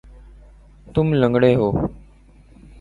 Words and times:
تم 0.93 1.07
لنگڑے 1.21 1.51
ہو 1.59 1.69